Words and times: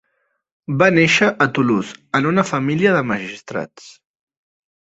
Va 0.81 0.87
néixer 0.95 1.29
a 1.45 1.47
Toulouse 1.57 1.99
en 2.21 2.31
una 2.31 2.47
família 2.53 2.97
de 2.97 3.05
magistrats. 3.13 3.91